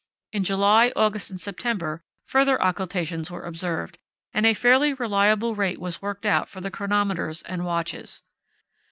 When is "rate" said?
5.53-5.79